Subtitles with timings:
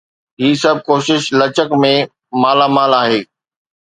[0.39, 1.93] هي سڀ ڪوشش لچڪ ۾
[2.41, 3.19] مالا مال آهي.